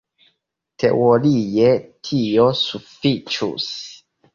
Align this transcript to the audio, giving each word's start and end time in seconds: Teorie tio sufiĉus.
Teorie 0.83 1.69
tio 2.09 2.49
sufiĉus. 2.65 3.73